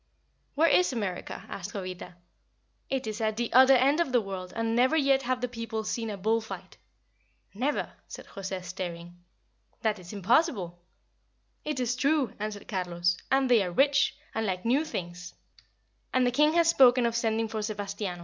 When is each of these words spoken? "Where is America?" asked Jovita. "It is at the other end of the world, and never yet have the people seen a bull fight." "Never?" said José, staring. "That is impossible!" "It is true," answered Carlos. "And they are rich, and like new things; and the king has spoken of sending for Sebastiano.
"Where 0.55 0.67
is 0.67 0.91
America?" 0.91 1.45
asked 1.47 1.73
Jovita. 1.73 2.15
"It 2.89 3.05
is 3.05 3.21
at 3.21 3.37
the 3.37 3.53
other 3.53 3.75
end 3.75 3.99
of 3.99 4.11
the 4.11 4.19
world, 4.19 4.51
and 4.55 4.75
never 4.75 4.97
yet 4.97 5.21
have 5.21 5.41
the 5.41 5.47
people 5.47 5.83
seen 5.83 6.09
a 6.09 6.17
bull 6.17 6.41
fight." 6.41 6.77
"Never?" 7.53 7.93
said 8.07 8.25
José, 8.25 8.63
staring. 8.63 9.17
"That 9.83 9.99
is 9.99 10.11
impossible!" 10.11 10.79
"It 11.63 11.79
is 11.79 11.95
true," 11.95 12.33
answered 12.39 12.67
Carlos. 12.67 13.15
"And 13.29 13.47
they 13.47 13.61
are 13.61 13.69
rich, 13.69 14.17
and 14.33 14.47
like 14.47 14.65
new 14.65 14.85
things; 14.85 15.35
and 16.11 16.25
the 16.25 16.31
king 16.31 16.53
has 16.53 16.67
spoken 16.67 17.05
of 17.05 17.15
sending 17.15 17.47
for 17.47 17.61
Sebastiano. 17.61 18.19